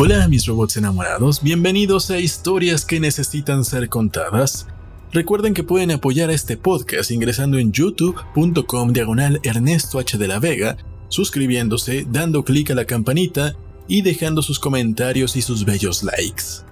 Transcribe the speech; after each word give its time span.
Hola 0.00 0.28
mis 0.28 0.46
robots 0.46 0.76
enamorados, 0.76 1.42
bienvenidos 1.42 2.12
a 2.12 2.20
Historias 2.20 2.84
que 2.84 3.00
necesitan 3.00 3.64
ser 3.64 3.88
contadas. 3.88 4.68
Recuerden 5.10 5.54
que 5.54 5.64
pueden 5.64 5.90
apoyar 5.90 6.30
a 6.30 6.34
este 6.34 6.56
podcast 6.56 7.10
ingresando 7.10 7.58
en 7.58 7.72
youtube.com 7.72 8.92
diagonal 8.92 9.40
Ernesto 9.42 9.98
H 9.98 10.16
de 10.16 10.28
la 10.28 10.38
Vega, 10.38 10.76
suscribiéndose, 11.08 12.06
dando 12.08 12.44
clic 12.44 12.70
a 12.70 12.76
la 12.76 12.84
campanita 12.84 13.56
y 13.88 14.02
dejando 14.02 14.40
sus 14.40 14.60
comentarios 14.60 15.34
y 15.34 15.42
sus 15.42 15.64
bellos 15.64 16.04
likes. 16.04 16.62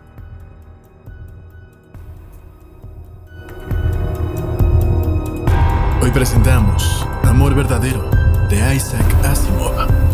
Hoy 6.01 6.13
presentamos 6.13 7.05
Amor 7.25 7.57
Verdadero 7.57 8.09
de 8.49 8.77
Isaac 8.77 9.25
Asimov. 9.25 10.06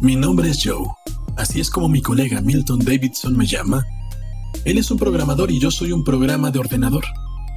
Mi 0.00 0.14
nombre 0.14 0.48
es 0.48 0.60
Joe, 0.62 0.86
así 1.36 1.58
es 1.58 1.70
como 1.70 1.88
mi 1.88 2.00
colega 2.00 2.40
Milton 2.40 2.78
Davidson 2.78 3.36
me 3.36 3.46
llama. 3.46 3.84
Él 4.64 4.78
es 4.78 4.92
un 4.92 4.98
programador 4.98 5.50
y 5.50 5.58
yo 5.58 5.72
soy 5.72 5.90
un 5.90 6.04
programa 6.04 6.52
de 6.52 6.60
ordenador. 6.60 7.04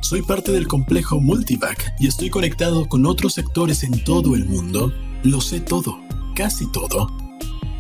Soy 0.01 0.23
parte 0.23 0.51
del 0.51 0.67
complejo 0.67 1.21
Multivac 1.21 1.93
y 1.99 2.07
estoy 2.07 2.31
conectado 2.31 2.87
con 2.87 3.05
otros 3.05 3.35
sectores 3.35 3.83
en 3.83 4.03
todo 4.03 4.35
el 4.35 4.45
mundo. 4.45 4.91
Lo 5.23 5.39
sé 5.39 5.59
todo, 5.59 5.99
casi 6.35 6.65
todo. 6.71 7.15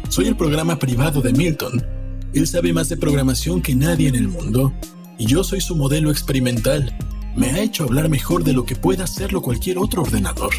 Soy 0.09 0.27
el 0.27 0.37
programa 0.37 0.77
privado 0.77 1.21
de 1.21 1.33
Milton. 1.33 1.83
Él 2.35 2.45
sabe 2.45 2.71
más 2.71 2.87
de 2.87 2.97
programación 2.97 3.63
que 3.63 3.73
nadie 3.73 4.09
en 4.09 4.15
el 4.15 4.27
mundo 4.27 4.71
y 5.17 5.25
yo 5.25 5.43
soy 5.43 5.61
su 5.61 5.75
modelo 5.75 6.11
experimental. 6.11 6.95
Me 7.35 7.47
ha 7.47 7.59
hecho 7.63 7.85
hablar 7.85 8.09
mejor 8.09 8.43
de 8.43 8.53
lo 8.53 8.63
que 8.63 8.75
pueda 8.75 9.05
hacerlo 9.05 9.41
cualquier 9.41 9.79
otro 9.79 10.03
ordenador. 10.03 10.53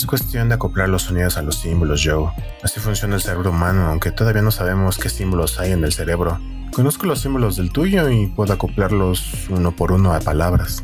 Es 0.00 0.06
cuestión 0.06 0.48
de 0.48 0.54
acoplar 0.54 0.88
los 0.88 1.02
sonidos 1.02 1.36
a 1.36 1.42
los 1.42 1.56
símbolos, 1.56 2.00
Joe. 2.02 2.32
Así 2.62 2.80
funciona 2.80 3.16
el 3.16 3.20
cerebro 3.20 3.50
humano, 3.50 3.82
aunque 3.88 4.10
todavía 4.10 4.40
no 4.40 4.50
sabemos 4.50 4.96
qué 4.96 5.10
símbolos 5.10 5.60
hay 5.60 5.72
en 5.72 5.84
el 5.84 5.92
cerebro. 5.92 6.40
Conozco 6.72 7.04
los 7.04 7.20
símbolos 7.20 7.56
del 7.56 7.70
tuyo 7.70 8.08
y 8.08 8.26
puedo 8.28 8.54
acoplarlos 8.54 9.50
uno 9.50 9.76
por 9.76 9.92
uno 9.92 10.14
a 10.14 10.20
palabras. 10.20 10.82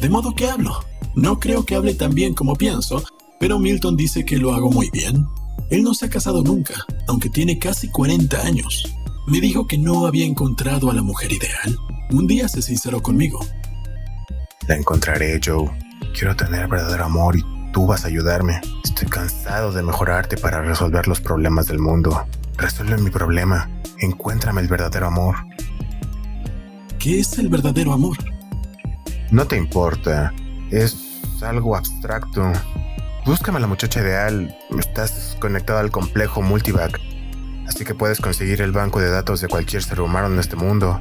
De 0.00 0.08
modo 0.10 0.34
que 0.34 0.48
hablo. 0.48 0.84
No 1.14 1.38
creo 1.38 1.64
que 1.64 1.76
hable 1.76 1.94
tan 1.94 2.16
bien 2.16 2.34
como 2.34 2.56
pienso, 2.56 3.04
pero 3.38 3.60
Milton 3.60 3.94
dice 3.94 4.24
que 4.24 4.38
lo 4.38 4.54
hago 4.54 4.72
muy 4.72 4.90
bien. 4.90 5.24
Él 5.70 5.84
no 5.84 5.94
se 5.94 6.06
ha 6.06 6.10
casado 6.10 6.42
nunca, 6.42 6.74
aunque 7.06 7.30
tiene 7.30 7.60
casi 7.60 7.88
40 7.88 8.44
años. 8.44 8.92
Me 9.28 9.40
dijo 9.40 9.68
que 9.68 9.78
no 9.78 10.04
había 10.04 10.26
encontrado 10.26 10.90
a 10.90 10.94
la 10.94 11.02
mujer 11.02 11.32
ideal. 11.32 11.78
Un 12.10 12.26
día 12.26 12.48
se 12.48 12.60
sinceró 12.60 13.00
conmigo. 13.00 13.38
La 14.66 14.74
encontraré, 14.74 15.38
Joe. 15.40 15.70
Quiero 16.12 16.34
tener 16.34 16.66
verdadero 16.66 17.04
amor 17.04 17.36
y 17.36 17.57
Tú 17.78 17.86
vas 17.86 18.04
a 18.04 18.08
ayudarme. 18.08 18.60
Estoy 18.82 19.06
cansado 19.06 19.70
de 19.70 19.84
mejorarte 19.84 20.36
para 20.36 20.62
resolver 20.62 21.06
los 21.06 21.20
problemas 21.20 21.68
del 21.68 21.78
mundo. 21.78 22.26
Resuelve 22.56 22.98
mi 22.98 23.08
problema. 23.08 23.70
Encuéntrame 24.00 24.60
el 24.62 24.66
verdadero 24.66 25.06
amor. 25.06 25.36
¿Qué 26.98 27.20
es 27.20 27.38
el 27.38 27.48
verdadero 27.48 27.92
amor? 27.92 28.16
No 29.30 29.46
te 29.46 29.56
importa. 29.56 30.34
Es 30.72 31.22
algo 31.40 31.76
abstracto. 31.76 32.50
Búscame 33.24 33.58
a 33.58 33.60
la 33.60 33.68
muchacha 33.68 34.00
ideal. 34.00 34.58
Estás 34.76 35.36
conectado 35.38 35.78
al 35.78 35.92
complejo 35.92 36.42
Multivac. 36.42 36.98
Así 37.68 37.84
que 37.84 37.94
puedes 37.94 38.20
conseguir 38.20 38.60
el 38.60 38.72
banco 38.72 38.98
de 38.98 39.08
datos 39.08 39.40
de 39.40 39.46
cualquier 39.46 39.84
ser 39.84 40.00
humano 40.00 40.26
en 40.26 40.40
este 40.40 40.56
mundo. 40.56 40.98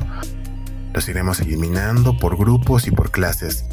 Los 0.94 1.10
iremos 1.10 1.40
eliminando 1.40 2.16
por 2.16 2.38
grupos 2.38 2.86
y 2.86 2.92
por 2.92 3.10
clases, 3.10 3.66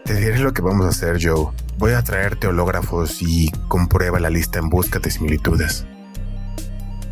Te 0.04 0.15
diré 0.15 0.41
lo 0.41 0.53
que 0.53 0.62
vamos 0.62 0.87
a 0.87 0.88
hacer, 0.88 1.19
Joe. 1.22 1.53
Voy 1.78 1.92
a 1.92 2.03
traerte 2.03 2.48
hológrafos 2.48 3.22
y 3.22 3.50
comprueba 3.69 4.19
la 4.19 4.31
lista 4.31 4.59
en 4.59 4.69
busca 4.69 4.98
de 4.98 5.10
similitudes. 5.10 5.87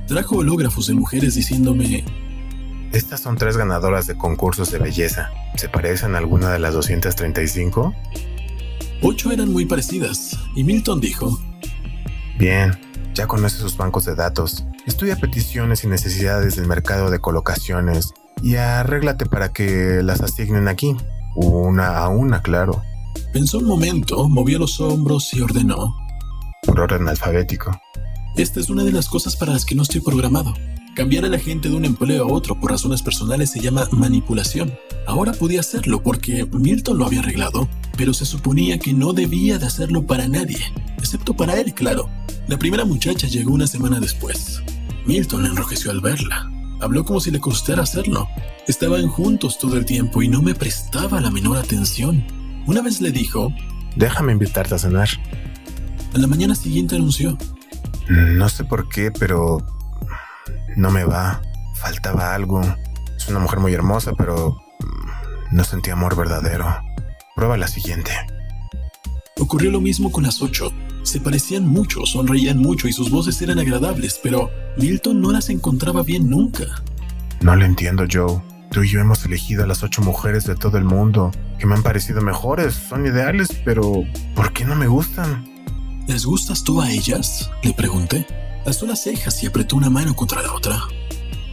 Trajo 0.08 0.38
hológrafos 0.38 0.88
de 0.88 0.94
mujeres 0.94 1.34
diciéndome, 1.36 2.04
estas 2.92 3.20
son 3.20 3.36
tres 3.36 3.56
ganadoras 3.56 4.06
de 4.06 4.16
concursos 4.16 4.70
de 4.70 4.78
belleza. 4.78 5.30
¿Se 5.56 5.68
parecen 5.68 6.14
a 6.14 6.18
alguna 6.18 6.52
de 6.52 6.58
las 6.58 6.74
235? 6.74 7.94
Ocho 9.02 9.30
eran 9.30 9.52
muy 9.52 9.66
parecidas, 9.66 10.38
y 10.56 10.64
Milton 10.64 11.00
dijo, 11.00 11.38
Bien, 12.38 12.78
ya 13.14 13.26
conoce 13.26 13.58
sus 13.58 13.76
bancos 13.76 14.04
de 14.04 14.14
datos. 14.14 14.64
Estudia 14.86 15.16
peticiones 15.16 15.84
y 15.84 15.88
necesidades 15.88 16.56
del 16.56 16.66
mercado 16.66 17.10
de 17.10 17.18
colocaciones 17.18 18.14
y 18.42 18.56
arréglate 18.56 19.26
para 19.26 19.52
que 19.52 20.02
las 20.02 20.20
asignen 20.20 20.68
aquí. 20.68 20.96
Una 21.34 21.98
a 21.98 22.08
una, 22.08 22.42
claro. 22.42 22.82
Pensó 23.32 23.58
un 23.58 23.66
momento, 23.66 24.28
movió 24.28 24.58
los 24.58 24.80
hombros 24.80 25.32
y 25.34 25.40
ordenó. 25.40 25.94
Por 26.62 26.80
orden 26.80 27.06
alfabético. 27.08 27.70
Esta 28.36 28.60
es 28.60 28.70
una 28.70 28.84
de 28.84 28.92
las 28.92 29.08
cosas 29.08 29.36
para 29.36 29.52
las 29.52 29.64
que 29.64 29.74
no 29.74 29.82
estoy 29.82 30.00
programado. 30.00 30.54
Cambiar 30.98 31.24
a 31.24 31.28
la 31.28 31.38
gente 31.38 31.68
de 31.68 31.76
un 31.76 31.84
empleo 31.84 32.24
a 32.24 32.26
otro 32.26 32.58
por 32.58 32.72
razones 32.72 33.02
personales 33.02 33.50
se 33.50 33.60
llama 33.60 33.86
manipulación. 33.92 34.76
Ahora 35.06 35.32
podía 35.32 35.60
hacerlo 35.60 36.02
porque 36.02 36.44
Milton 36.50 36.98
lo 36.98 37.06
había 37.06 37.20
arreglado, 37.20 37.68
pero 37.96 38.12
se 38.12 38.26
suponía 38.26 38.80
que 38.80 38.92
no 38.92 39.12
debía 39.12 39.60
de 39.60 39.66
hacerlo 39.66 40.04
para 40.04 40.26
nadie, 40.26 40.58
excepto 40.96 41.34
para 41.34 41.54
él, 41.60 41.72
claro. 41.72 42.10
La 42.48 42.58
primera 42.58 42.84
muchacha 42.84 43.28
llegó 43.28 43.52
una 43.52 43.68
semana 43.68 44.00
después. 44.00 44.60
Milton 45.06 45.46
enrojeció 45.46 45.92
al 45.92 46.00
verla. 46.00 46.50
Habló 46.80 47.04
como 47.04 47.20
si 47.20 47.30
le 47.30 47.38
costara 47.38 47.84
hacerlo. 47.84 48.26
Estaban 48.66 49.06
juntos 49.06 49.56
todo 49.60 49.76
el 49.76 49.84
tiempo 49.84 50.20
y 50.20 50.26
no 50.26 50.42
me 50.42 50.56
prestaba 50.56 51.20
la 51.20 51.30
menor 51.30 51.58
atención. 51.58 52.24
Una 52.66 52.82
vez 52.82 53.00
le 53.00 53.12
dijo, 53.12 53.52
Déjame 53.94 54.32
invitarte 54.32 54.74
a 54.74 54.78
cenar. 54.78 55.08
A 56.12 56.18
la 56.18 56.26
mañana 56.26 56.56
siguiente 56.56 56.96
anunció, 56.96 57.38
No 58.08 58.48
sé 58.48 58.64
por 58.64 58.88
qué, 58.88 59.12
pero 59.12 59.64
no 60.76 60.90
me 60.90 61.04
va, 61.04 61.42
faltaba 61.74 62.34
algo. 62.34 62.60
Es 63.16 63.28
una 63.28 63.38
mujer 63.38 63.60
muy 63.60 63.72
hermosa, 63.74 64.12
pero 64.16 64.56
mm, 64.80 65.56
no 65.56 65.64
sentí 65.64 65.90
amor 65.90 66.16
verdadero. 66.16 66.66
Prueba 67.34 67.56
la 67.56 67.68
siguiente. 67.68 68.12
Ocurrió 69.38 69.70
lo 69.70 69.80
mismo 69.80 70.10
con 70.10 70.24
las 70.24 70.42
ocho. 70.42 70.72
Se 71.02 71.20
parecían 71.20 71.66
mucho, 71.66 72.04
sonreían 72.04 72.58
mucho 72.58 72.88
y 72.88 72.92
sus 72.92 73.10
voces 73.10 73.40
eran 73.40 73.58
agradables, 73.58 74.20
pero 74.22 74.50
Milton 74.76 75.20
no 75.20 75.30
las 75.30 75.48
encontraba 75.48 76.02
bien 76.02 76.28
nunca. 76.28 76.64
No 77.40 77.54
lo 77.54 77.64
entiendo, 77.64 78.04
Joe. 78.10 78.42
Tú 78.70 78.82
y 78.82 78.88
yo 78.88 79.00
hemos 79.00 79.24
elegido 79.24 79.64
a 79.64 79.66
las 79.66 79.82
ocho 79.82 80.02
mujeres 80.02 80.44
de 80.44 80.54
todo 80.54 80.76
el 80.76 80.84
mundo 80.84 81.30
que 81.58 81.66
me 81.66 81.74
han 81.74 81.82
parecido 81.82 82.20
mejores, 82.20 82.74
son 82.74 83.06
ideales, 83.06 83.48
pero 83.64 84.04
¿por 84.34 84.52
qué 84.52 84.64
no 84.64 84.76
me 84.76 84.86
gustan? 84.86 85.48
¿Les 86.06 86.24
gustas 86.24 86.62
tú 86.64 86.80
a 86.80 86.90
ellas? 86.90 87.50
Le 87.62 87.72
pregunté. 87.72 88.26
Alzó 88.68 88.84
las 88.84 89.02
cejas 89.02 89.42
y 89.42 89.46
apretó 89.46 89.76
una 89.76 89.88
mano 89.88 90.14
contra 90.14 90.42
la 90.42 90.52
otra. 90.52 90.78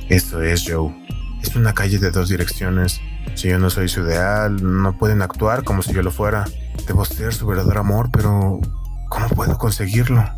Eso 0.09 0.41
es, 0.41 0.65
Joe. 0.67 0.93
Es 1.41 1.55
una 1.55 1.73
calle 1.73 1.97
de 1.97 2.11
dos 2.11 2.27
direcciones. 2.27 2.99
Si 3.35 3.47
yo 3.47 3.57
no 3.57 3.69
soy 3.69 3.87
su 3.87 4.01
ideal, 4.01 4.57
no 4.61 4.97
pueden 4.97 5.21
actuar 5.21 5.63
como 5.63 5.81
si 5.81 5.93
yo 5.93 6.01
lo 6.01 6.11
fuera. 6.11 6.43
Debo 6.87 7.05
ser 7.05 7.33
su 7.33 7.47
verdadero 7.47 7.79
amor, 7.79 8.09
pero 8.11 8.59
¿cómo 9.07 9.29
puedo 9.29 9.57
conseguirlo? 9.57 10.29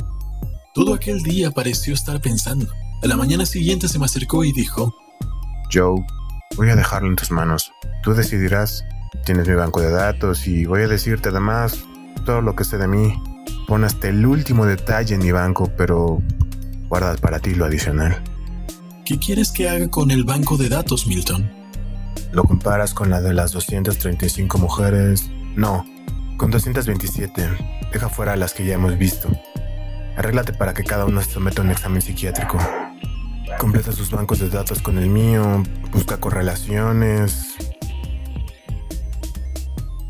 Todo 0.76 0.94
aquel 0.94 1.24
día 1.24 1.50
pareció 1.50 1.96
estar 1.96 2.22
pensando. 2.22 2.68
A 3.02 3.08
la 3.08 3.18
mañana 3.18 3.48
siguiente 3.48 3.88
se 3.88 3.98
me 3.98 4.06
acercó 4.06 4.44
y 4.44 4.52
dijo, 4.52 4.94
Joe, 5.74 6.06
voy 6.58 6.70
a 6.70 6.76
dejarlo 6.76 7.10
en 7.10 7.16
tus 7.16 7.32
manos. 7.32 7.72
Tú 8.04 8.14
decidirás. 8.14 8.84
Tienes 9.26 9.48
mi 9.48 9.56
banco 9.56 9.82
de 9.82 9.90
datos 9.90 10.46
y 10.46 10.66
voy 10.66 10.84
a 10.84 10.88
decirte 10.88 11.30
además 11.30 11.76
todo 12.24 12.42
lo 12.42 12.56
que 12.56 12.66
sé 12.66 12.78
de 12.78 12.88
mí. 12.88 13.20
Pon 13.66 13.84
hasta 13.84 14.10
el 14.10 14.24
último 14.28 14.68
detalle 14.68 15.16
en 15.16 15.24
mi 15.24 15.32
banco, 15.32 15.72
pero 15.76 16.22
guarda 16.90 17.16
para 17.16 17.40
ti 17.40 17.56
lo 17.56 17.66
adicional. 17.66 18.24
¿Qué 19.06 19.20
quieres 19.20 19.52
que 19.52 19.70
haga 19.70 19.90
con 19.90 20.12
el 20.12 20.24
banco 20.24 20.58
de 20.58 20.70
datos, 20.70 21.08
Milton? 21.08 21.50
Lo 22.32 22.44
comparas 22.44 22.94
con 22.94 23.10
la 23.10 23.22
de 23.22 23.34
las 23.34 23.52
235 23.52 24.58
mujeres. 24.58 25.30
No, 25.56 25.86
con 26.38 26.52
227. 26.52 27.50
Deja 27.94 28.10
fuera 28.10 28.36
las 28.36 28.54
que 28.54 28.66
ya 28.66 28.76
hemos 28.76 28.98
visto. 28.98 29.30
Arréglate 30.18 30.54
para 30.54 30.74
que 30.74 30.84
cada 30.84 31.06
uno 31.06 31.22
se 31.22 31.32
someta 31.32 31.62
a 31.62 31.66
un 31.66 31.72
examen 31.72 32.02
psiquiátrico. 32.02 32.60
Completa 33.60 33.92
sus 33.92 34.12
bancos 34.12 34.40
de 34.40 34.50
datos 34.50 34.82
con 34.82 34.98
el 34.98 35.10
mío, 35.10 35.64
busca 35.92 36.18
correlaciones. 36.18 37.56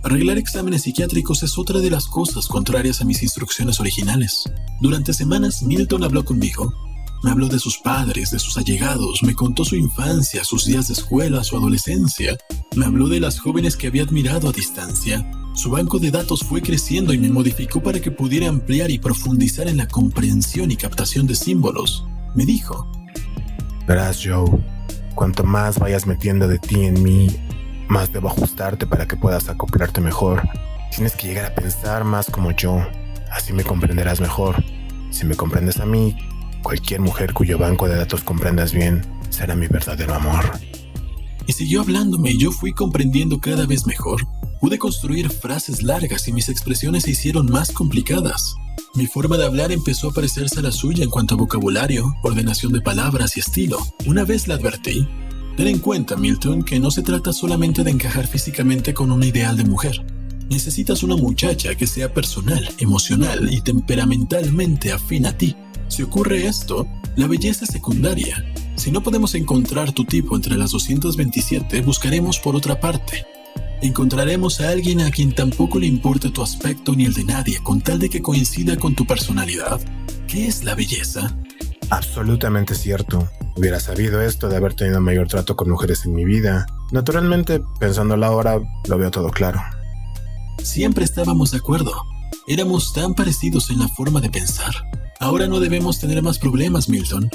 Arreglar 0.07 0.37
exámenes 0.37 0.83
psiquiátricos 0.83 1.43
es 1.43 1.57
otra 1.57 1.81
de 1.81 1.89
las 1.89 2.07
cosas 2.07 2.47
contrarias 2.47 3.01
a 3.01 3.03
mis 3.03 3.23
instrucciones 3.23 3.81
originales. 3.81 4.45
Durante 4.79 5.13
semanas, 5.13 5.63
Milton 5.63 6.01
habló 6.05 6.23
conmigo. 6.23 6.73
Me 7.23 7.31
habló 7.31 7.49
de 7.49 7.59
sus 7.59 7.79
padres, 7.79 8.31
de 8.31 8.39
sus 8.39 8.57
allegados, 8.57 9.21
me 9.21 9.33
contó 9.33 9.65
su 9.65 9.75
infancia, 9.75 10.45
sus 10.45 10.63
días 10.63 10.87
de 10.87 10.93
escuela, 10.93 11.43
su 11.43 11.57
adolescencia. 11.57 12.37
Me 12.77 12.85
habló 12.85 13.09
de 13.09 13.19
las 13.19 13.37
jóvenes 13.37 13.75
que 13.75 13.87
había 13.87 14.03
admirado 14.03 14.47
a 14.47 14.53
distancia. 14.53 15.29
Su 15.55 15.71
banco 15.71 15.99
de 15.99 16.09
datos 16.09 16.41
fue 16.41 16.61
creciendo 16.61 17.11
y 17.11 17.17
me 17.17 17.29
modificó 17.29 17.83
para 17.83 17.99
que 17.99 18.09
pudiera 18.09 18.47
ampliar 18.47 18.89
y 18.89 18.99
profundizar 18.99 19.67
en 19.67 19.75
la 19.75 19.89
comprensión 19.89 20.71
y 20.71 20.77
captación 20.77 21.27
de 21.27 21.35
símbolos. 21.35 22.05
Me 22.33 22.45
dijo, 22.45 22.89
Verás, 23.85 24.21
Joe, 24.23 24.49
cuanto 25.15 25.43
más 25.43 25.77
vayas 25.79 26.07
metiendo 26.07 26.47
de 26.47 26.59
ti 26.59 26.85
en 26.85 27.03
mí, 27.03 27.27
más 27.89 28.11
debo 28.11 28.29
ajustarte 28.29 28.85
para 28.85 29.07
que 29.07 29.15
puedas 29.15 29.49
acoplarte 29.49 30.01
mejor. 30.01 30.47
Tienes 30.91 31.15
que 31.15 31.27
llegar 31.27 31.45
a 31.45 31.55
pensar 31.55 32.03
más 32.03 32.27
como 32.27 32.51
yo, 32.51 32.81
así 33.31 33.53
me 33.53 33.63
comprenderás 33.63 34.19
mejor. 34.19 34.63
Si 35.11 35.25
me 35.25 35.35
comprendes 35.35 35.79
a 35.79 35.85
mí, 35.85 36.15
cualquier 36.63 37.01
mujer 37.01 37.33
cuyo 37.33 37.57
banco 37.57 37.87
de 37.87 37.95
datos 37.95 38.23
comprendas 38.23 38.71
bien 38.73 39.01
será 39.29 39.55
mi 39.55 39.67
verdadero 39.67 40.13
amor. 40.13 40.51
Y 41.45 41.53
siguió 41.53 41.81
hablándome 41.81 42.31
y 42.31 42.37
yo 42.37 42.51
fui 42.51 42.73
comprendiendo 42.73 43.39
cada 43.39 43.65
vez 43.65 43.85
mejor. 43.87 44.27
Pude 44.59 44.77
construir 44.77 45.29
frases 45.29 45.83
largas 45.83 46.27
y 46.27 46.33
mis 46.33 46.49
expresiones 46.49 47.03
se 47.03 47.11
hicieron 47.11 47.45
más 47.45 47.71
complicadas. 47.71 48.55
Mi 48.95 49.05
forma 49.05 49.37
de 49.37 49.45
hablar 49.45 49.71
empezó 49.71 50.09
a 50.09 50.13
parecerse 50.13 50.59
a 50.59 50.63
la 50.63 50.71
suya 50.71 51.03
en 51.03 51.09
cuanto 51.09 51.35
a 51.35 51.37
vocabulario, 51.37 52.13
ordenación 52.23 52.73
de 52.73 52.81
palabras 52.81 53.37
y 53.37 53.39
estilo. 53.39 53.77
Una 54.05 54.23
vez 54.25 54.47
la 54.47 54.55
advertí. 54.55 55.07
Ten 55.57 55.67
en 55.67 55.79
cuenta, 55.79 56.15
Milton, 56.15 56.63
que 56.63 56.79
no 56.79 56.91
se 56.91 57.01
trata 57.01 57.33
solamente 57.33 57.83
de 57.83 57.91
encajar 57.91 58.27
físicamente 58.27 58.93
con 58.93 59.11
un 59.11 59.23
ideal 59.23 59.57
de 59.57 59.65
mujer. 59.65 60.05
Necesitas 60.49 61.03
una 61.03 61.17
muchacha 61.17 61.75
que 61.75 61.87
sea 61.87 62.13
personal, 62.13 62.69
emocional 62.77 63.51
y 63.51 63.61
temperamentalmente 63.61 64.91
afín 64.91 65.25
a 65.25 65.35
ti. 65.35 65.55
Si 65.87 66.03
ocurre 66.03 66.45
esto, 66.45 66.87
la 67.15 67.27
belleza 67.27 67.65
es 67.65 67.71
secundaria. 67.71 68.45
Si 68.75 68.91
no 68.91 69.01
podemos 69.01 69.33
encontrar 69.35 69.91
tu 69.91 70.05
tipo 70.05 70.35
entre 70.35 70.55
las 70.55 70.71
227, 70.71 71.81
buscaremos 71.81 72.39
por 72.39 72.55
otra 72.55 72.79
parte 72.79 73.25
encontraremos 73.81 74.59
a 74.61 74.69
alguien 74.69 75.01
a 75.01 75.11
quien 75.11 75.33
tampoco 75.33 75.79
le 75.79 75.87
importe 75.87 76.29
tu 76.29 76.41
aspecto 76.41 76.95
ni 76.95 77.05
el 77.05 77.13
de 77.13 77.23
nadie, 77.23 77.59
con 77.61 77.81
tal 77.81 77.99
de 77.99 78.09
que 78.09 78.21
coincida 78.21 78.77
con 78.77 78.95
tu 78.95 79.05
personalidad. 79.05 79.79
¿Qué 80.27 80.47
es 80.47 80.63
la 80.63 80.75
belleza? 80.75 81.35
Absolutamente 81.89 82.75
cierto. 82.75 83.29
Hubiera 83.55 83.79
sabido 83.79 84.21
esto 84.21 84.49
de 84.49 84.57
haber 84.57 84.73
tenido 84.73 85.01
mayor 85.01 85.27
trato 85.27 85.55
con 85.55 85.69
mujeres 85.69 86.05
en 86.05 86.13
mi 86.13 86.25
vida. 86.25 86.65
Naturalmente, 86.91 87.61
pensándolo 87.79 88.25
ahora, 88.25 88.59
lo 88.87 88.97
veo 88.97 89.09
todo 89.11 89.29
claro. 89.29 89.61
Siempre 90.61 91.05
estábamos 91.05 91.51
de 91.51 91.57
acuerdo. 91.57 91.93
Éramos 92.47 92.93
tan 92.93 93.13
parecidos 93.13 93.69
en 93.69 93.79
la 93.79 93.87
forma 93.87 94.21
de 94.21 94.29
pensar. 94.29 94.73
Ahora 95.19 95.47
no 95.47 95.59
debemos 95.59 95.99
tener 95.99 96.21
más 96.21 96.39
problemas, 96.39 96.89
Milton. 96.89 97.29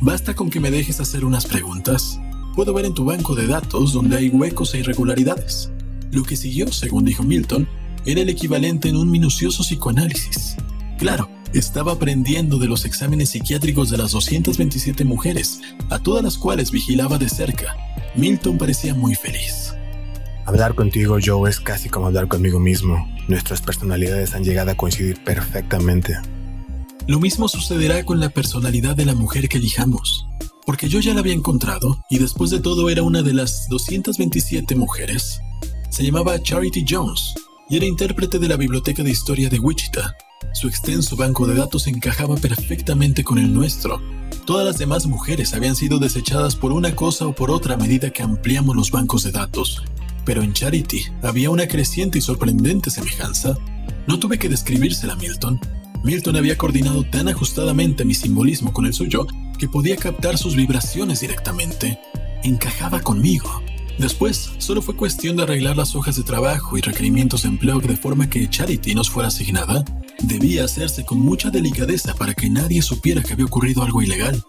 Basta 0.00 0.34
con 0.34 0.50
que 0.50 0.60
me 0.60 0.70
dejes 0.70 1.00
hacer 1.00 1.24
unas 1.24 1.46
preguntas. 1.46 2.18
Puedo 2.54 2.72
ver 2.72 2.84
en 2.84 2.94
tu 2.94 3.04
banco 3.04 3.34
de 3.34 3.46
datos 3.46 3.92
donde 3.92 4.16
hay 4.16 4.28
huecos 4.28 4.74
e 4.74 4.78
irregularidades. 4.78 5.70
Lo 6.12 6.22
que 6.22 6.36
siguió, 6.36 6.70
según 6.72 7.04
dijo 7.04 7.22
Milton, 7.24 7.66
era 8.06 8.20
el 8.20 8.28
equivalente 8.28 8.88
en 8.88 8.96
un 8.96 9.10
minucioso 9.10 9.62
psicoanálisis. 9.62 10.56
Claro, 10.98 11.28
estaba 11.54 11.92
aprendiendo 11.92 12.58
de 12.58 12.66
los 12.66 12.84
exámenes 12.84 13.30
psiquiátricos 13.30 13.90
de 13.90 13.98
las 13.98 14.12
227 14.12 15.04
mujeres, 15.04 15.60
a 15.90 15.98
todas 15.98 16.22
las 16.22 16.36
cuales 16.36 16.70
vigilaba 16.70 17.18
de 17.18 17.28
cerca. 17.28 17.76
Milton 18.14 18.58
parecía 18.58 18.94
muy 18.94 19.14
feliz. 19.14 19.74
Hablar 20.46 20.74
contigo, 20.74 21.18
Joe, 21.24 21.48
es 21.48 21.60
casi 21.60 21.88
como 21.88 22.06
hablar 22.06 22.28
conmigo 22.28 22.60
mismo. 22.60 23.08
Nuestras 23.28 23.60
personalidades 23.62 24.34
han 24.34 24.44
llegado 24.44 24.70
a 24.70 24.76
coincidir 24.76 25.22
perfectamente. 25.24 26.16
Lo 27.06 27.18
mismo 27.18 27.48
sucederá 27.48 28.04
con 28.04 28.20
la 28.20 28.28
personalidad 28.28 28.96
de 28.96 29.06
la 29.06 29.14
mujer 29.14 29.48
que 29.48 29.58
elijamos, 29.58 30.26
porque 30.66 30.88
yo 30.88 31.00
ya 31.00 31.14
la 31.14 31.20
había 31.20 31.34
encontrado 31.34 32.02
y 32.10 32.18
después 32.18 32.50
de 32.50 32.60
todo 32.60 32.90
era 32.90 33.02
una 33.02 33.22
de 33.22 33.32
las 33.32 33.68
227 33.68 34.74
mujeres 34.74 35.40
se 35.94 36.02
llamaba 36.02 36.42
Charity 36.42 36.84
Jones 36.88 37.34
y 37.70 37.76
era 37.76 37.86
intérprete 37.86 38.40
de 38.40 38.48
la 38.48 38.56
Biblioteca 38.56 39.04
de 39.04 39.10
Historia 39.10 39.48
de 39.48 39.60
Wichita. 39.60 40.16
Su 40.52 40.68
extenso 40.68 41.16
banco 41.16 41.46
de 41.46 41.54
datos 41.54 41.86
encajaba 41.86 42.36
perfectamente 42.36 43.24
con 43.24 43.38
el 43.38 43.52
nuestro. 43.52 44.00
Todas 44.44 44.66
las 44.66 44.78
demás 44.78 45.06
mujeres 45.06 45.54
habían 45.54 45.74
sido 45.74 45.98
desechadas 45.98 46.56
por 46.56 46.72
una 46.72 46.94
cosa 46.94 47.26
o 47.26 47.34
por 47.34 47.50
otra 47.50 47.74
a 47.74 47.78
medida 47.78 48.10
que 48.10 48.22
ampliamos 48.22 48.76
los 48.76 48.90
bancos 48.90 49.24
de 49.24 49.32
datos. 49.32 49.82
Pero 50.24 50.42
en 50.42 50.52
Charity 50.52 51.02
había 51.22 51.50
una 51.50 51.66
creciente 51.66 52.18
y 52.18 52.22
sorprendente 52.22 52.90
semejanza. 52.90 53.56
No 54.06 54.18
tuve 54.18 54.38
que 54.38 54.48
describírsela 54.48 55.14
a 55.14 55.16
Milton. 55.16 55.60
Milton 56.02 56.36
había 56.36 56.58
coordinado 56.58 57.04
tan 57.04 57.28
ajustadamente 57.28 58.04
mi 58.04 58.14
simbolismo 58.14 58.72
con 58.72 58.86
el 58.86 58.92
suyo 58.92 59.26
que 59.58 59.68
podía 59.68 59.96
captar 59.96 60.36
sus 60.36 60.54
vibraciones 60.56 61.20
directamente. 61.20 61.98
Encajaba 62.42 63.00
conmigo. 63.00 63.62
Después, 63.98 64.50
solo 64.58 64.82
fue 64.82 64.96
cuestión 64.96 65.36
de 65.36 65.44
arreglar 65.44 65.76
las 65.76 65.94
hojas 65.94 66.16
de 66.16 66.24
trabajo 66.24 66.76
y 66.76 66.80
requerimientos 66.80 67.42
de 67.42 67.48
empleo 67.48 67.80
de 67.80 67.96
forma 67.96 68.28
que 68.28 68.48
Charity 68.50 68.94
nos 68.94 69.08
fuera 69.08 69.28
asignada. 69.28 69.84
Debía 70.22 70.64
hacerse 70.64 71.04
con 71.04 71.18
mucha 71.18 71.50
delicadeza 71.50 72.14
para 72.14 72.34
que 72.34 72.48
nadie 72.48 72.82
supiera 72.82 73.22
que 73.22 73.32
había 73.32 73.44
ocurrido 73.44 73.82
algo 73.82 74.02
ilegal. 74.02 74.42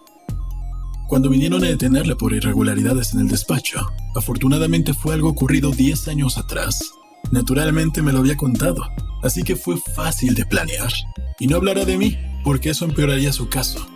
Cuando 1.08 1.28
vinieron 1.28 1.62
a 1.62 1.68
detenerla 1.68 2.16
por 2.16 2.32
irregularidades 2.32 3.14
en 3.14 3.20
el 3.20 3.28
despacho, 3.28 3.86
afortunadamente 4.14 4.94
fue 4.94 5.14
algo 5.14 5.28
ocurrido 5.28 5.70
10 5.70 6.08
años 6.08 6.38
atrás. 6.38 6.90
Naturalmente 7.30 8.02
me 8.02 8.12
lo 8.12 8.18
había 8.18 8.36
contado, 8.36 8.82
así 9.22 9.42
que 9.42 9.56
fue 9.56 9.76
fácil 9.94 10.34
de 10.34 10.46
planear. 10.46 10.92
Y 11.38 11.46
no 11.46 11.56
hablará 11.56 11.84
de 11.84 11.98
mí, 11.98 12.16
porque 12.42 12.70
eso 12.70 12.84
empeoraría 12.84 13.32
su 13.32 13.48
caso. 13.48 13.86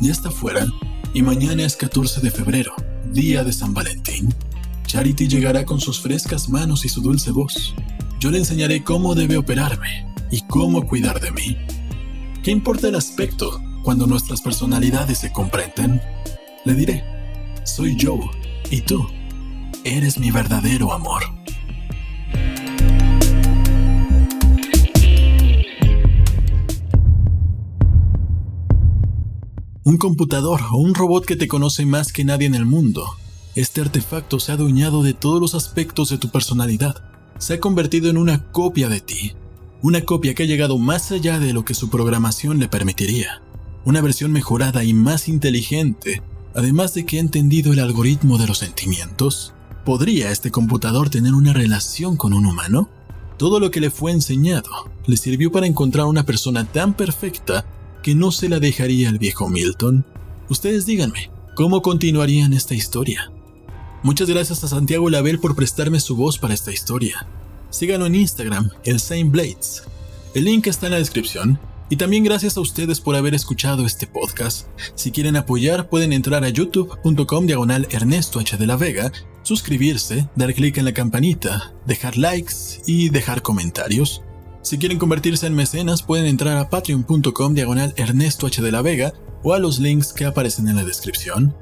Ya 0.00 0.12
está 0.12 0.30
fuera, 0.30 0.66
y 1.12 1.22
mañana 1.22 1.64
es 1.64 1.76
14 1.76 2.20
de 2.20 2.30
febrero, 2.30 2.72
día 3.12 3.44
de 3.44 3.52
San 3.52 3.74
Valentín. 3.74 4.32
Charity 4.86 5.28
llegará 5.28 5.64
con 5.64 5.80
sus 5.80 6.00
frescas 6.00 6.48
manos 6.48 6.84
y 6.84 6.88
su 6.88 7.00
dulce 7.02 7.30
voz. 7.30 7.74
Yo 8.20 8.30
le 8.30 8.38
enseñaré 8.38 8.84
cómo 8.84 9.14
debe 9.14 9.36
operarme 9.36 10.05
y 10.30 10.42
cómo 10.42 10.86
cuidar 10.86 11.20
de 11.20 11.30
mí. 11.32 11.56
¿Qué 12.42 12.50
importa 12.50 12.88
el 12.88 12.94
aspecto 12.94 13.60
cuando 13.82 14.06
nuestras 14.06 14.40
personalidades 14.40 15.18
se 15.18 15.32
comprenden? 15.32 16.00
Le 16.64 16.74
diré, 16.74 17.04
soy 17.64 17.96
yo 17.96 18.18
y 18.70 18.80
tú 18.82 19.06
eres 19.84 20.18
mi 20.18 20.30
verdadero 20.30 20.92
amor. 20.92 21.22
Un 29.84 29.98
computador 29.98 30.60
o 30.72 30.78
un 30.78 30.94
robot 30.94 31.24
que 31.24 31.36
te 31.36 31.46
conoce 31.46 31.86
más 31.86 32.12
que 32.12 32.24
nadie 32.24 32.48
en 32.48 32.56
el 32.56 32.66
mundo. 32.66 33.06
Este 33.54 33.80
artefacto 33.80 34.40
se 34.40 34.50
ha 34.50 34.56
adueñado 34.56 35.04
de 35.04 35.14
todos 35.14 35.40
los 35.40 35.54
aspectos 35.54 36.10
de 36.10 36.18
tu 36.18 36.28
personalidad. 36.30 37.04
Se 37.38 37.54
ha 37.54 37.60
convertido 37.60 38.10
en 38.10 38.18
una 38.18 38.50
copia 38.50 38.88
de 38.88 39.00
ti. 39.00 39.34
Una 39.82 40.00
copia 40.02 40.34
que 40.34 40.42
ha 40.42 40.46
llegado 40.46 40.78
más 40.78 41.12
allá 41.12 41.38
de 41.38 41.52
lo 41.52 41.64
que 41.64 41.74
su 41.74 41.90
programación 41.90 42.58
le 42.58 42.68
permitiría, 42.68 43.42
una 43.84 44.00
versión 44.00 44.32
mejorada 44.32 44.84
y 44.84 44.94
más 44.94 45.28
inteligente, 45.28 46.22
además 46.54 46.94
de 46.94 47.04
que 47.04 47.18
ha 47.18 47.20
entendido 47.20 47.72
el 47.72 47.80
algoritmo 47.80 48.38
de 48.38 48.46
los 48.46 48.58
sentimientos. 48.58 49.54
¿Podría 49.84 50.32
este 50.32 50.50
computador 50.50 51.10
tener 51.10 51.34
una 51.34 51.52
relación 51.52 52.16
con 52.16 52.32
un 52.32 52.46
humano? 52.46 52.88
Todo 53.38 53.60
lo 53.60 53.70
que 53.70 53.80
le 53.80 53.90
fue 53.90 54.12
enseñado 54.12 54.70
le 55.06 55.16
sirvió 55.16 55.52
para 55.52 55.66
encontrar 55.66 56.06
una 56.06 56.24
persona 56.24 56.64
tan 56.64 56.94
perfecta 56.94 57.66
que 58.02 58.14
no 58.14 58.32
se 58.32 58.48
la 58.48 58.58
dejaría 58.58 59.08
al 59.08 59.18
viejo 59.18 59.48
Milton. 59.48 60.04
Ustedes 60.48 60.86
díganme, 60.86 61.30
¿cómo 61.54 61.82
continuarían 61.82 62.52
esta 62.52 62.74
historia? 62.74 63.30
Muchas 64.02 64.28
gracias 64.28 64.64
a 64.64 64.68
Santiago 64.68 65.10
Label 65.10 65.38
por 65.38 65.54
prestarme 65.54 66.00
su 66.00 66.16
voz 66.16 66.38
para 66.38 66.54
esta 66.54 66.72
historia. 66.72 67.26
Síganlo 67.70 68.06
en 68.06 68.14
Instagram, 68.14 68.70
el 68.84 69.00
Same 69.00 69.24
Blades. 69.24 69.84
El 70.34 70.44
link 70.44 70.66
está 70.66 70.86
en 70.86 70.92
la 70.92 70.98
descripción. 70.98 71.58
Y 71.88 71.96
también 71.96 72.24
gracias 72.24 72.56
a 72.56 72.60
ustedes 72.60 73.00
por 73.00 73.14
haber 73.14 73.34
escuchado 73.34 73.86
este 73.86 74.08
podcast. 74.08 74.66
Si 74.96 75.12
quieren 75.12 75.36
apoyar, 75.36 75.88
pueden 75.88 76.12
entrar 76.12 76.44
a 76.44 76.48
youtube.com 76.48 77.46
diagonal 77.46 77.86
Ernesto 77.90 78.40
H. 78.40 78.56
de 78.56 78.66
la 78.66 78.76
Vega, 78.76 79.12
suscribirse, 79.42 80.28
dar 80.34 80.52
clic 80.52 80.78
en 80.78 80.84
la 80.84 80.92
campanita, 80.92 81.72
dejar 81.86 82.16
likes 82.16 82.82
y 82.86 83.10
dejar 83.10 83.42
comentarios. 83.42 84.22
Si 84.62 84.78
quieren 84.78 84.98
convertirse 84.98 85.46
en 85.46 85.54
mecenas, 85.54 86.02
pueden 86.02 86.26
entrar 86.26 86.56
a 86.56 86.70
patreon.com 86.70 87.54
diagonal 87.54 87.94
Ernesto 87.96 88.48
H. 88.48 88.60
de 88.62 88.72
la 88.72 88.82
Vega 88.82 89.12
o 89.44 89.54
a 89.54 89.60
los 89.60 89.78
links 89.78 90.12
que 90.12 90.24
aparecen 90.24 90.66
en 90.66 90.74
la 90.74 90.84
descripción. 90.84 91.54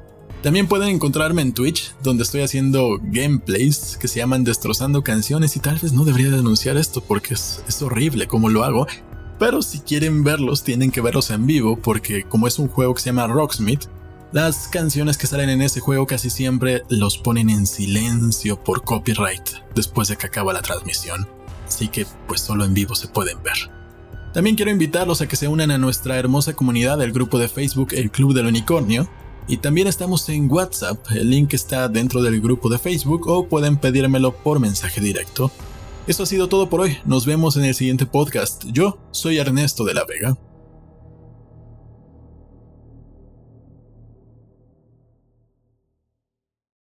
También 0.45 0.67
pueden 0.67 0.91
encontrarme 0.91 1.41
en 1.41 1.55
Twitch, 1.55 1.95
donde 2.03 2.23
estoy 2.23 2.43
haciendo 2.43 2.99
gameplays 3.01 3.97
que 3.99 4.09
se 4.09 4.19
llaman 4.19 4.45
Destrozando 4.45 5.03
Canciones 5.03 5.57
y 5.57 5.61
tal 5.61 5.79
vez 5.79 5.95
no 5.95 6.05
debería 6.05 6.31
denunciar 6.31 6.77
esto 6.77 7.01
porque 7.01 7.33
es, 7.33 7.81
horrible 7.81 8.27
como 8.27 8.51
lo 8.51 8.63
hago. 8.63 8.87
Pero 9.39 9.63
si 9.63 9.79
quieren 9.79 10.23
verlos, 10.23 10.63
tienen 10.63 10.91
que 10.91 11.01
verlos 11.01 11.31
en 11.31 11.47
vivo 11.47 11.79
porque 11.79 12.25
como 12.25 12.47
es 12.47 12.59
un 12.59 12.69
juego 12.69 12.93
que 12.93 13.01
se 13.01 13.07
llama 13.07 13.27
Rocksmith, 13.27 13.87
las 14.33 14.69
canciones 14.69 15.17
que 15.17 15.27
salen 15.27 15.49
en 15.49 15.63
ese 15.63 15.81
juego 15.81 16.07
casi 16.07 16.29
siempre 16.29 16.83
los 16.91 17.17
ponen 17.17 17.49
en 17.49 17.67
silencio 17.67 18.63
por 18.63 18.85
copyright 18.85 19.49
después 19.75 20.09
de 20.09 20.17
que 20.19 20.27
acaba 20.27 20.53
la 20.53 20.61
transmisión. 20.61 21.27
Así 21.67 21.89
que 21.89 22.07
pues 22.29 22.43
solo 22.43 22.67
en 22.67 22.75
vivo 22.75 22.95
se 22.95 23.09
pueden 23.09 23.43
ver. 23.43 23.57
También 24.35 24.57
quiero 24.57 24.71
invitarlos 24.71 25.23
a 25.23 25.27
que 25.27 25.37
se 25.37 25.49
unan 25.49 25.71
a 25.71 25.79
nuestra 25.79 26.19
hermosa 26.19 26.53
comunidad 26.53 26.99
del 26.99 27.13
grupo 27.13 27.39
de 27.39 27.49
Facebook 27.49 27.95
El 27.95 28.11
Club 28.11 28.35
del 28.35 28.45
Unicornio, 28.45 29.09
y 29.47 29.59
también 29.59 29.87
estamos 29.87 30.29
en 30.29 30.51
WhatsApp, 30.51 30.99
el 31.11 31.31
link 31.31 31.55
está 31.55 31.89
dentro 31.89 32.23
del 32.23 32.41
grupo 32.41 32.69
de 32.69 32.79
Facebook 32.79 33.29
o 33.29 33.47
pueden 33.47 33.77
pedírmelo 33.77 34.33
por 34.33 34.61
mensaje 34.61 35.01
directo. 35.01 35.51
Eso 36.07 36.23
ha 36.23 36.27
sido 36.27 36.49
todo 36.49 36.69
por 36.69 36.81
hoy, 36.81 36.99
nos 37.05 37.27
vemos 37.27 37.57
en 37.57 37.65
el 37.65 37.75
siguiente 37.75 38.07
podcast. 38.07 38.65
Yo 38.67 38.99
soy 39.11 39.39
Ernesto 39.39 39.85
de 39.85 39.95
la 39.95 40.05
Vega. 40.05 40.37